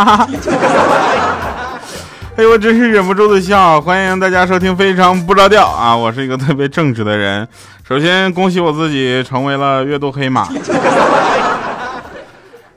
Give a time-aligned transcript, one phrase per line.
[2.36, 3.80] 哎呦，我真是忍不住的笑。
[3.80, 5.94] 欢迎大家收听《非常不着调》啊！
[5.94, 7.46] 我是一个特别正直的人。
[7.86, 10.48] 首先恭喜我自己成为了月度黑马。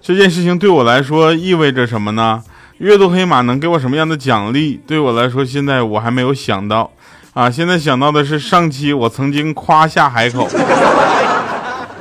[0.02, 2.44] 这件事情对我来说意味着什么呢？
[2.80, 4.82] 月度黑马能给我什么样的奖励？
[4.86, 6.92] 对我来说，现在我还没有想到。
[7.34, 10.50] 啊，现在想到的是上期我曾经夸下海口。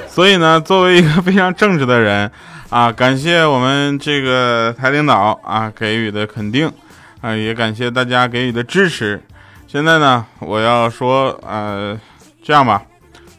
[0.09, 2.29] 所以呢，作为一个非常正直的人，
[2.73, 6.73] 啊，感谢我们这个台领导啊给予的肯定，
[7.21, 9.23] 啊，也感谢大家给予的支持。
[9.67, 12.01] 现在呢，我要说，呃，
[12.43, 12.83] 这样吧，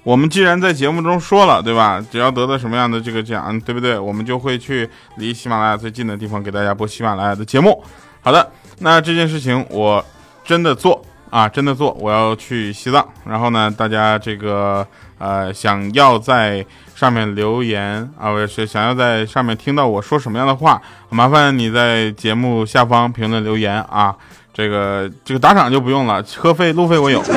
[0.03, 1.99] 我们既然在节目中说了，对吧？
[2.11, 3.97] 只要得到什么样的这个奖，对不对？
[3.97, 7.83] 我们就会去离喜马拉雅最近的地方给大家播喜马拉雅的节目。
[8.21, 10.05] 好的，那这件事情我
[10.45, 14.87] 真的做啊，真的做，我要去西藏，然后呢，大家这个。
[15.17, 24.15] 呃，想要在上面留言啊，我是想要在上面听到我说什么样的话，麻烦你在节目下方评论留言啊。
[24.53, 27.23] 这个这个打赏就不用了，车费路费我有。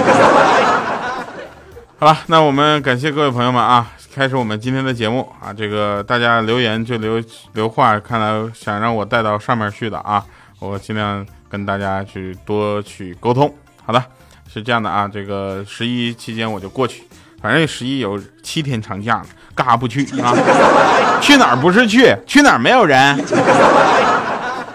[1.99, 5.51] 好了，那我们感谢各位朋友们啊，开始我们今天的节目啊。
[5.51, 7.23] 这个大家留言就留
[7.55, 10.23] 留话，看来想让我带到上面去的啊，
[10.59, 13.51] 我尽量跟大家去多去沟通。
[13.87, 14.05] 好的，
[14.53, 17.06] 是这样的啊，这个十一期间我就过去。
[17.41, 20.35] 反正十一有七天长假了，干啥不去啊？
[21.21, 22.17] 去哪儿不是去？
[22.27, 23.17] 去哪儿没有人？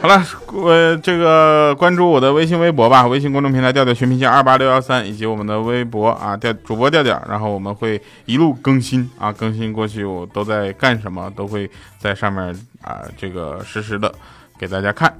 [0.01, 12.43] 好了，我这个关注我的微信微博吧，微信公众平台调调全拼线二八六幺三，以及我们的微博啊调主播调调，然后我们会一路更新啊，更新过去我都在干什么，都会在上面
[12.81, 14.11] 啊这个实时的
[14.57, 15.13] 给大家看。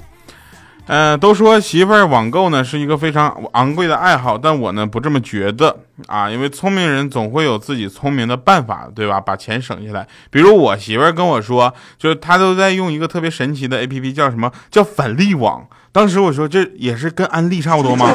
[0.88, 5.74] 呃，都说媳妇儿网购呢是一个非常昂贵的爱好，但我呢不这么觉得
[6.08, 9.22] 啊，因为聪明人总会有自己聪明的办法，对吧？
[9.22, 10.06] 把钱省下来。
[10.30, 15.66] 比如我媳妇儿跟我说，就是她都在用一个特别神奇的 A P P，叫什么叫返利网。
[15.94, 18.10] 当时我说这也是跟安利差不多吗？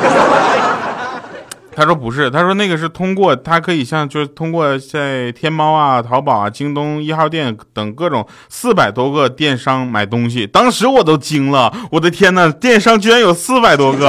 [1.77, 10.47] 他说不是，他说那个是通过，他可以像就是通过在天猫啊、淘宝啊、京东一号店等各种四百多个电商买东西。
[10.47, 14.09] 当时我都惊了，我的天呐，电商居然有四百多个，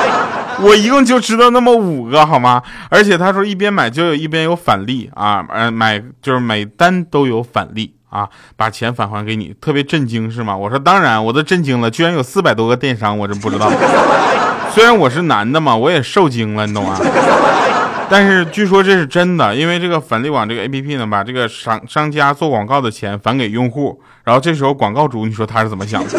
[0.60, 2.62] 我一共就知道那么五个，好吗？
[2.90, 10.56] 而且他说一边买就有一边有返利啊，呃，买就是每单都有返利啊，把钱返还给你，特别震惊是吗？
[10.56, 13.70] 我说当然，我都震惊了，居然有四百多个电商，我真不知道。
[14.72, 16.98] 虽然我是男的嘛，我也受惊了，你懂吗？
[18.10, 26.18] 但是据说这是真的，因为这个返利网这个 A P P 呢，把这个商商家做广告的钱返给用户，然后这时候广告主，你说他是怎么想的？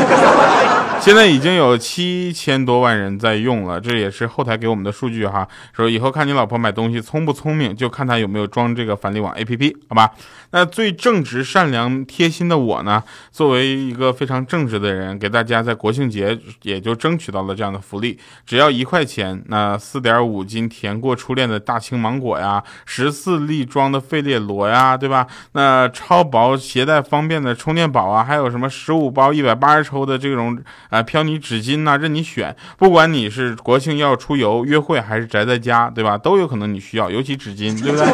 [1.01, 5.47] 现在已经有七千多万人在用了，这也是后台给我们的数据哈。
[5.71, 10.11] 说以后看你老婆买东西聪不聪明，就看她有没有装这个返利网 A P P，好吧？
[10.51, 13.01] 那最正直、善良、贴心的我呢，
[13.31, 25.25] 作为一个非常正直的人，给大家在国庆节也就争取到了这样的福利，只要一块钱，那四点五斤甜过初恋的大青芒果呀，十四粒装的费列罗呀，对吧？
[25.53, 30.61] 那超薄携带方便的充电宝啊，还有什么十五包一百八十抽的这种。
[30.89, 36.17] 啊，飘你纸巾呐，任你选，不管你是国庆要出游、约会，还是宅在家，对吧？
[36.17, 38.05] 都有可能你需要，尤其纸巾，对不对？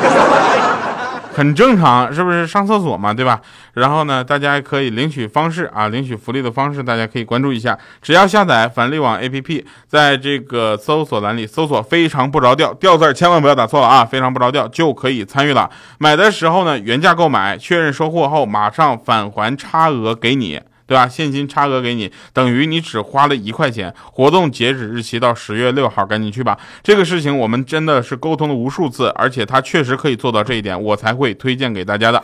[1.35, 2.47] 很正常，是不是？
[2.47, 3.41] 上厕所嘛，对吧？
[3.73, 7.77] 然后呢，大家可以领取方式啊，领取福利的方式，大家可以关注一下。
[8.01, 14.05] 只要下载返利网 APP，在这个搜索栏里搜索“非常不着调”，调字千万不要打错了啊！
[14.05, 15.69] 非常不着调就可以参与了。
[15.97, 20.61] 买的时候呢，原价购买，确认收货后马上返还差额给你。
[20.87, 21.07] 对吧？
[21.07, 23.93] 现金差额给你，等于你只花了一块钱。
[24.03, 26.55] 活动截止日期到十月六号，赶紧去吧。
[26.83, 32.23] 这个事情我们真的是沟通了无数次，而且他确实可以做到这一点，我才会推荐给大家的。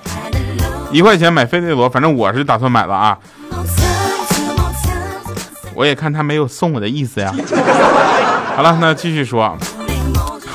[0.91, 3.17] 一块钱买费列罗，反正我是打算买了啊。
[5.73, 7.33] 我也看他没有送我的意思呀。
[8.55, 9.57] 好了，那继续说。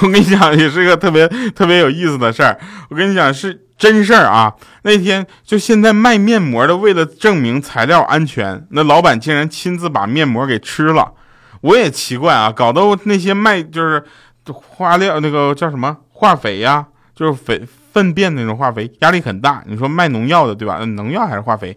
[0.00, 1.26] 我跟你讲，也是一个特别
[1.56, 2.56] 特别有意思的事儿。
[2.88, 3.62] 我跟你讲是。
[3.78, 4.50] 真事儿啊！
[4.86, 11.12] 那天就现在卖面膜的，为了证明材料安全，那老板竟然亲自把面膜给吃了。
[11.62, 14.04] 我也奇怪啊，搞得那些卖就是
[14.46, 16.86] 化料那个叫什么化肥呀，
[17.16, 17.60] 就是肥
[17.92, 19.60] 粪便那种化肥，压力很大。
[19.66, 20.78] 你说卖农药的对吧？
[20.84, 21.76] 农药还是化肥？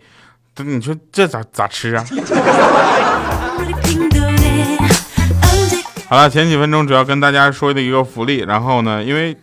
[0.57, 2.05] 你说这咋咋吃啊？
[6.07, 9.35] 好了，前几分钟主要跟大家说的一个福利，然后呢，因为。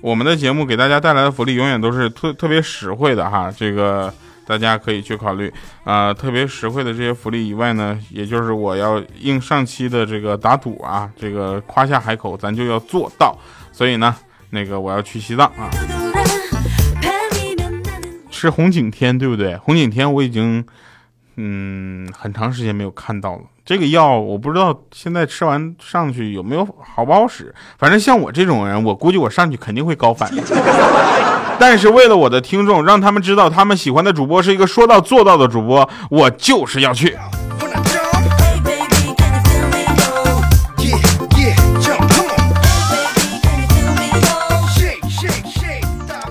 [0.00, 4.12] 我们的节目给大家带来的福利永远都是特特别实惠的哈，这个
[4.46, 5.52] 大家可以去考虑
[5.84, 6.12] 啊。
[6.12, 13.36] 特别实惠的这些福利以外呢，也就是我要应上期的这个打赌啊，这个夸下海口，咱就要做到。
[13.72, 14.16] 所以呢，
[14.50, 15.68] 那个我要去西藏啊，
[18.30, 19.54] 是红景天，对不对？
[19.58, 20.64] 红景天我已经
[21.36, 23.42] 嗯，很长时间没有看到了。
[23.70, 27.54] 这个药我不知道现在吃完上去有没有好不好使。
[27.78, 30.28] 反正像我这种人，我估计我上去肯定会高反。
[31.56, 37.16] 但是为了我的听众，让他们知道他们喜欢的主播是一个说到做到的主播，我就是要去。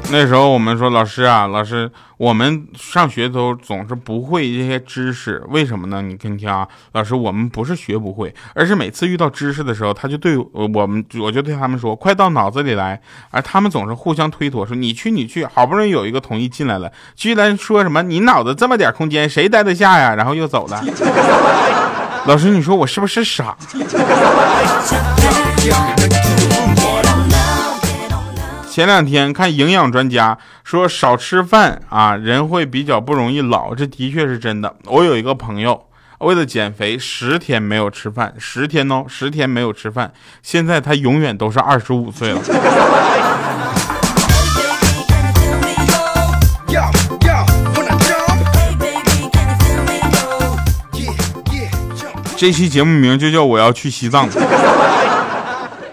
[0.12, 6.02] 那时候我们说老师啊，老师，我们上学都总是不会这些知识，为什么呢？
[6.02, 20.16] 你听听啊，老师，我们不是学不会，而是每次遇到知识的时候，他就对我们，我就对他们说，快到脑子里来，而他们总是互相推脱，说你去你去，好不容易有一个同意进来了，居然说什么你脑子这么点空间，谁待得下呀？
[20.16, 20.84] 然后又走了。
[22.26, 23.56] 老师，你说我是不是傻？
[28.80, 34.74] 前两天看营养专家说少吃饭啊，人会比较不容易老，这的确是真的。
[34.86, 35.86] 我有一个朋友
[36.20, 42.40] 为了减肥，十天没有吃饭，十天哦，十天没有吃饭，现在他永远都是二十五岁了。
[52.38, 54.30] 这期节目名就叫我要去西藏。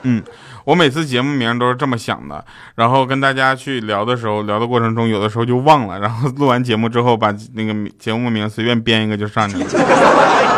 [0.02, 0.22] 嗯。
[0.66, 10.55] 我每次节目名都是这么想的，然后跟大家去聊的时候，聊的过程中有的时候就忘了，然后录完节目之后把那个节目名随便编一个就上去了。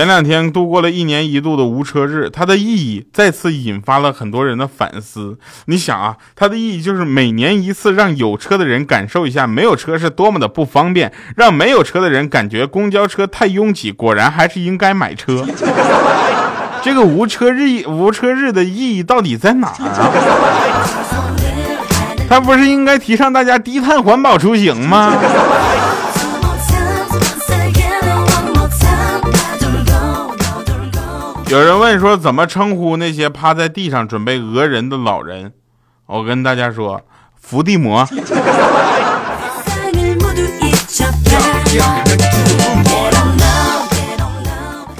[0.00, 5.36] 前两天度过了一年一度的无车日，它的意义再次引发了很多人的反思。
[5.66, 13.92] 你想啊，它的意义就是每年一次，让有车的人感受一下没有车是多么的不方便，让没有车的人感觉公交车太拥挤。
[13.92, 15.44] 果然还是应该买车。
[16.80, 20.10] 这个无车日无车日的意义到底在哪儿啊？
[22.26, 25.12] 它不是应该提倡大家低碳环保出行吗？
[31.50, 35.52] 有人问说怎么称呼那些趴在地上准备讹人的老人？
[36.06, 37.02] 我跟大家说，
[37.40, 38.06] 伏地魔。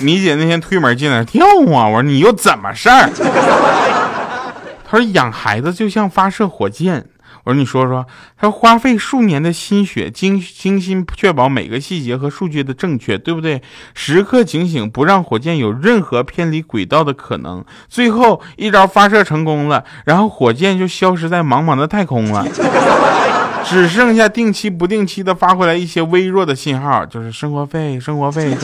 [0.01, 3.09] 米姐那天推门进来跳啊，我说你又怎么事儿？
[4.85, 7.07] 他说养孩子就像发射火箭。
[7.45, 8.07] 我说你说说，
[8.39, 13.63] 他花费数年的心血，精精心确保每个细节和数据的正确，对不对？
[13.95, 17.65] 时刻警醒，不让火箭有任何偏离轨道的可能。
[17.89, 22.47] 最后一招发射成功了，然后火箭就消失在茫茫的太空了，
[23.65, 28.55] 只剩下定期不定期的发回来一些微弱的信号，就是生活费，生活费。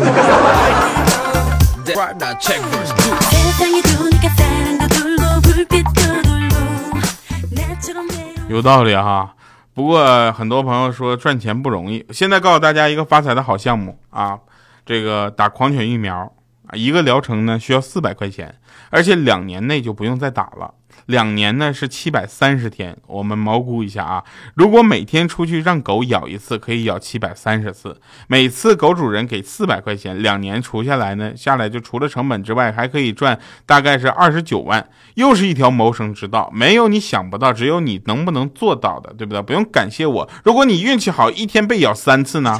[8.48, 9.34] 有道理哈，
[9.75, 12.06] 不过很多朋友说赚钱不容易。
[12.10, 14.38] 现在告诉大家一个发财的好项目啊，
[14.84, 16.32] 这个打狂犬疫苗
[16.69, 18.54] 啊，一个疗程呢需要四百块钱，
[18.90, 20.72] 而且两年内就不用再打了。
[21.06, 24.25] 两年呢是七百三十天，我们毛估一下啊，
[24.55, 36.50] 如果每天出去让狗咬一次，可以咬七百三十次，每次狗主人给四百块钱，两年除下来呢，下来就除了成本之外，还可以赚大概是二十九万，又是一条谋生之道。
[36.52, 39.40] 没有你想不到，只有你能不能做到的，对不对？
[39.42, 42.59] 不用感谢我，如果你运气好，一天被咬三次呢，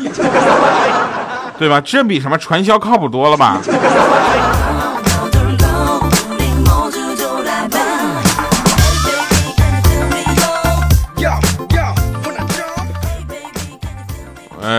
[1.59, 1.81] 对吧？
[1.81, 3.61] 这比什么传销靠谱多了吧？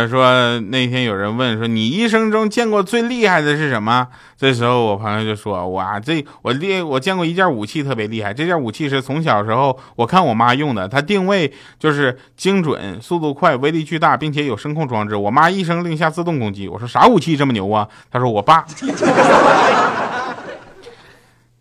[0.06, 4.06] 说那天有人问说，你一生中见过最厉害的是什么？
[4.38, 8.34] 这时候我朋友就说，哇，这我厉，我见过一件武器特别厉害。
[8.34, 11.50] 这件武器是从小时候我看我妈用的，它定位
[11.80, 15.16] 就是精准、速度快、威力巨大，并且有声控装置。
[15.16, 16.68] 我妈一声令下自动攻击。
[16.68, 17.88] 我说啥武器这么牛啊？
[18.12, 18.66] 他说我爸。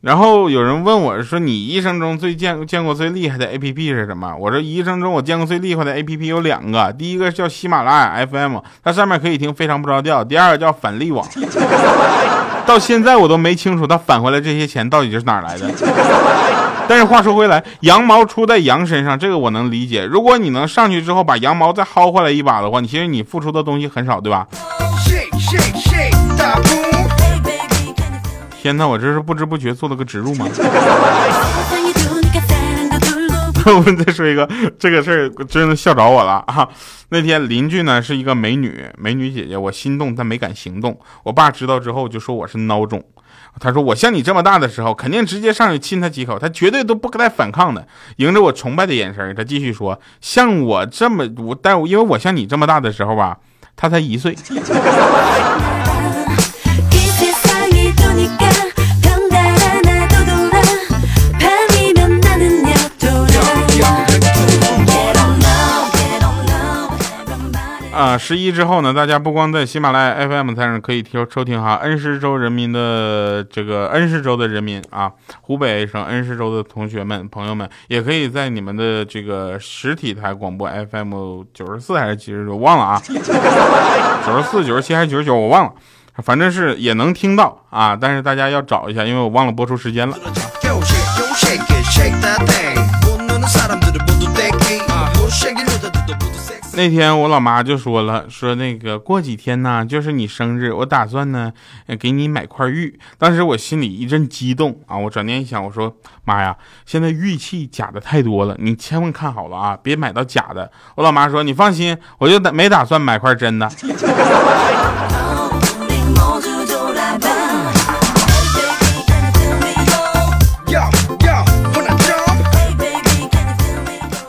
[0.06, 11.26] 然后有人问我说：“你一生中最见见过最厉害的 A P P 是什么？”我说：“一生中我见过最厉害的 A P P 有两个，第一个叫喜马拉雅 F M，它上面可以听非常不着调；第二个叫返利网，
[12.64, 15.68] 到现在我都没清楚它返回来这些钱到底是哪来的。
[16.86, 20.04] 但是话说回来，羊毛出在羊身上，这个我能理解。
[20.04, 24.46] 如果你能上去之后把羊毛再薅回来一把的话，你其实你付出的东西很少，对吧？”
[28.66, 30.44] 天哪，我这是不知不觉做了个植入吗？
[33.64, 36.68] 我们再说一个这个事儿，真的笑着我了啊！
[37.10, 40.98] 那天邻居呢是一个美女，美女姐姐，我心动但没敢行动。
[41.22, 43.04] 我爸知道之后就说我是孬种，
[43.60, 47.86] 他说我像你这么大的时候，肯定直接上去亲她几口，他绝对都不带反抗的。
[48.16, 53.38] 迎着我崇拜的眼神，他继续说，像我这么我，但因为我像你这么大的时候吧，
[53.76, 54.36] 他才一岁。
[67.96, 75.10] 啊，十一之后呢，大家不光在喜马拉雅 FM 上可以听收听哈，恩施州人民的这个恩施州的人民啊，
[75.40, 83.02] 湖北省恩施州的同学们朋友们，也可以在你们的这个实体台广播 FM 九十四还是几十九，忘了啊，
[84.26, 85.72] 九十四、九十七还是九十九，我忘了，
[86.22, 90.14] 反正是也能听到啊，但是大家要找一下，因为我忘了播出时间了。
[96.76, 101.50] 那天我老妈就说了，说那个过几天呢就是你生日，我打算呢
[101.98, 102.98] 给你买块玉。
[103.16, 106.54] 当时我心里一阵激动啊，我转念一想，我说妈呀，
[106.84, 110.70] 现在玉器假的太多了，你千万看好了啊，别买到假的。
[110.96, 113.66] 我老妈说你放心，我就没打算买块真的。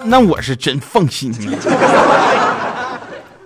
[0.10, 1.34] 那我是真放心。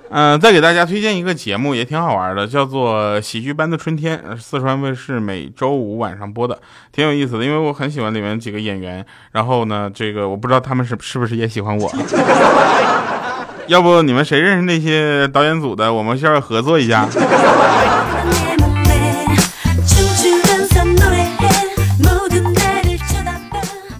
[0.09, 6.59] 嗯， 再给大家推荐一个节目，也挺好玩的，叫做《喜剧班的春天》，四川卫视每周五晚上播的，
[6.91, 7.45] 挺有意思的。
[7.45, 11.91] 因为我很喜欢里面几个演员，然后呢，这个我不知道他们是是不是也喜欢我。
[13.67, 17.07] 要不你们谁认识那些导演组的，我们需要合作一下。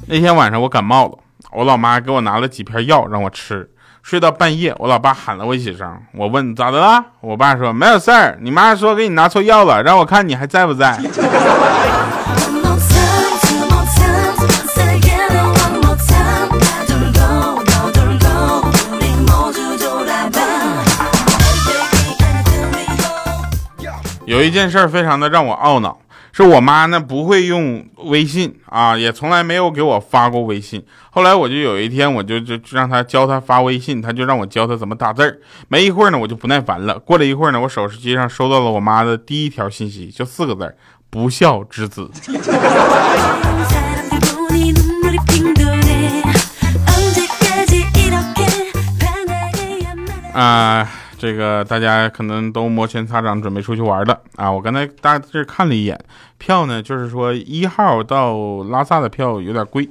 [0.08, 1.18] 那天晚上我感冒了。
[1.54, 3.70] 我老妈给我拿了几片药让我吃，
[4.02, 10.98] 睡到半夜，我老爸喊了我几声，我问咋的了，我爸说没有事儿，你妈说给你拿错药了，让我看你还在不在。
[24.26, 25.98] 有一件事非常的让我懊恼。
[26.34, 30.82] 是我妈呢，不会用微信啊，也从来没有给我发过微信。
[31.10, 35.40] 后来我就有一天，我就就让她教她发微信，她就让我教她怎么打字儿。
[35.68, 36.98] 没一会儿呢，我就不耐烦了。
[37.00, 40.76] 过了一会儿呢，我手机上收到了我妈的第一条信息，就四个字儿
[41.10, 42.10] 不孝之子。
[50.34, 50.90] 啊。
[51.22, 54.52] 这个大家可能都摩拳擦掌，准备出去玩的啊！
[54.52, 55.96] 我刚才大致看了一眼
[56.40, 58.36] 票呢，就是说一号到
[58.72, 59.88] 拉萨的票有点贵，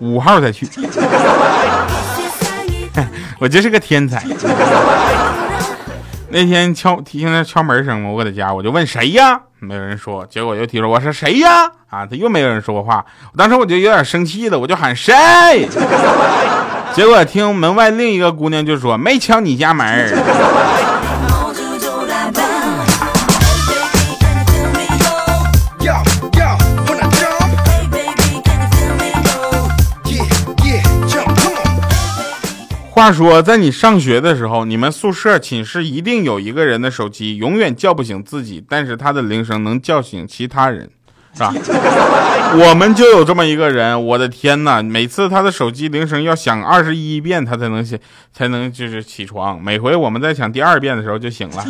[0.00, 0.66] 五号再去。
[3.38, 4.20] 我就是个天才。
[6.30, 9.40] 那天敲听见敲门声嘛，我搁在家，我就问谁呀？
[9.60, 10.26] 没有人说。
[10.26, 11.70] 结果又提出我说谁呀？
[11.90, 13.06] 啊，他又没有人说过话。
[13.36, 15.14] 当时我就有点生气了，我就喊谁？
[16.94, 20.12] 结果听门外另一个姑娘就说：“没敲你家门
[32.90, 40.90] 话说，在你上学的时候，你们宿舍寝室一定有一个人的手机永远叫不醒自己，但是他的铃声能叫醒其他人。
[41.34, 41.52] 是吧？
[42.54, 44.82] 我们就有这么一个人，我的天哪！
[44.82, 47.98] 每次他的手机铃声要响二十一遍，他才能醒，
[48.32, 49.58] 才能就是起床。
[49.60, 51.64] 每回我们在响第二遍的时候就醒了。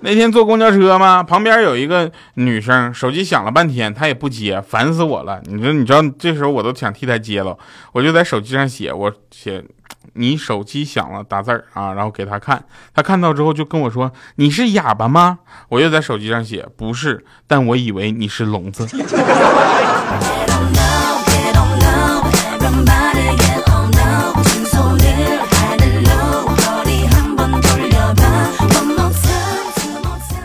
[0.00, 5.40] 那天坐公交车嘛，旁边有一个女生，手机响了半天，她也不接，烦死我了。
[5.46, 7.56] 你说，你知道，这时候我都想替她接了，
[7.92, 9.64] 我就在手机上写，我写。
[10.14, 12.64] 你手机响了，打字儿啊，然后给她看，
[12.94, 18.86] 她看到之后就跟我说：“你是哑巴吗？”我又在手机上写：“不是，但我以为你是聋子。”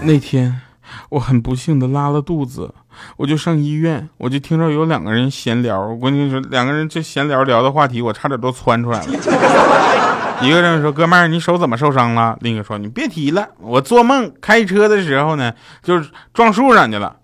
[0.05, 0.62] 那天
[1.10, 2.74] 我很不幸的拉了肚子。
[3.17, 5.79] 我就上医院，我就听着有两个人闲聊。
[5.81, 9.05] 我跟你说，两个人这闲聊聊的话题，我差点都窜出来了。
[10.41, 17.15] 一个人说：“哥们儿，你手怎么受伤了？”另一个说：“你别提了，我做梦开车的时候呢，就是撞树上去了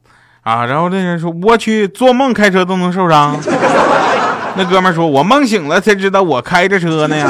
[0.42, 3.38] 啊。”然后那人说：“我去，做梦开车都能受伤？”
[4.58, 7.30] 那哥们儿说：“我梦醒了才知道我开着车呢呀。”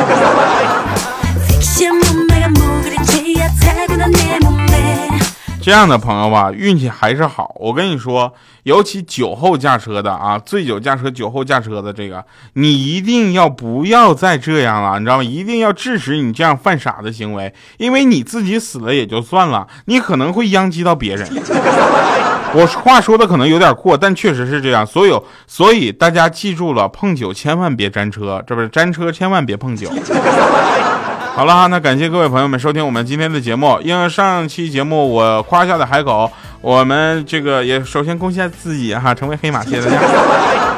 [5.62, 7.54] 这样的朋友吧，运气还是好。
[7.60, 12.24] 我跟你说，尤其酒后驾车的啊，醉酒驾车、酒后驾车的这个，
[12.54, 15.24] 你一定要不要再这样了，你知道吗？
[15.24, 21.28] 一定要制止你这样犯傻的行为，因为你自己死了也就算了，你可能会殃及到别人。
[22.52, 24.88] 我话说的可能有点过，但确实是这样。
[24.88, 29.88] 所有，所以大家记住了，碰酒千万别沾车，这不是沾车千万别碰酒。
[31.40, 33.80] 好了哈，那感谢各位朋友们收听我们今天的节目。
[33.82, 36.30] 因为上期节目我夸下的海口，
[36.60, 40.02] 我们这个也首先贡献自己哈，成为黑马，谢谢大家，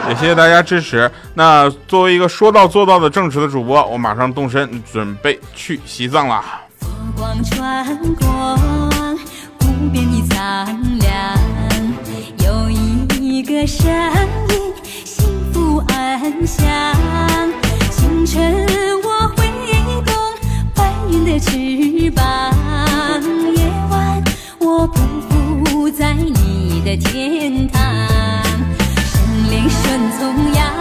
[0.09, 1.09] 也谢谢大家支持。
[1.33, 6.45] 那作为一个说到做到的正直的主播，我马上动身准备去西藏了。
[12.37, 12.69] 有
[13.19, 13.91] 一个声
[14.49, 14.71] 音，
[15.05, 16.69] 幸福安详，
[17.89, 19.00] 清晨。
[21.11, 22.23] 云的翅膀，
[23.55, 24.23] 夜晚
[24.59, 25.01] 我匍
[25.65, 27.81] 匐在你的天堂，
[28.95, 30.71] 生灵顺从呀，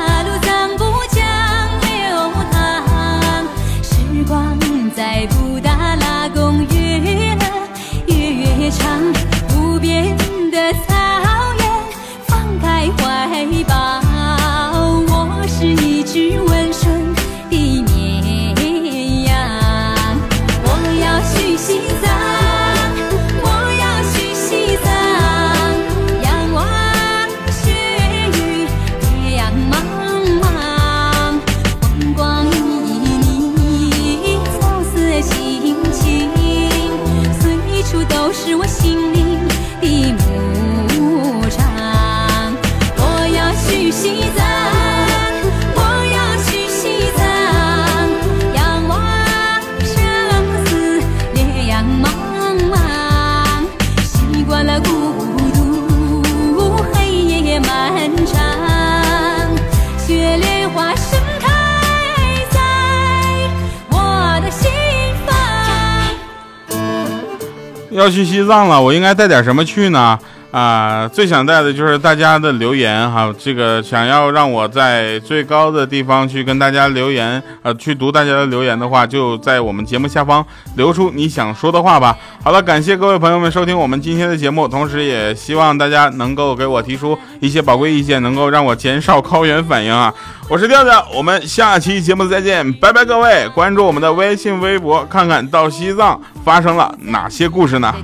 [68.01, 70.19] 要去西藏了，我应该带点什么去呢？
[70.51, 80.45] 啊，最想带的就是大家的留言哈，这个想要让我在最高的地方去跟大家留言，呃，去读大家的留言的话，就在我们节目下方
[80.77, 82.17] 留出你想说的话吧。
[82.43, 90.13] 好了，感谢各位朋友们收听我们今天的节目，同时也希望大家能够给我提出一些宝贵意见，能够让我减少高原反应啊。
[90.49, 93.49] 我是调调，我们下期节目再见，拜拜各位！
[93.55, 97.95] 关注我们的微信、微博，看看到西藏发生了哪些故事呢？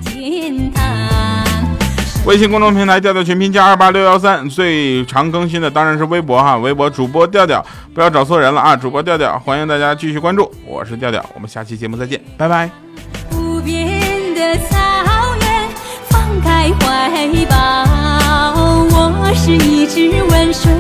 [2.27, 12.69] 微信公众平台调调全拼加二八六幺三，最常更新的当然是微博哈，微博主播调调，不要找错人了啊，主播调调，欢迎大家继续关注，我是调调，我们下期节目再见，拜拜。
[13.31, 14.77] 无边的草
[15.41, 15.69] 原，
[16.09, 17.57] 放开怀抱，
[18.91, 20.76] 我是一只温顺